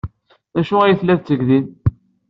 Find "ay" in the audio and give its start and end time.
0.81-0.95